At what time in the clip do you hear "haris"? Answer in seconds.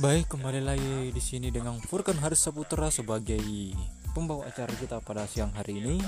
2.24-2.40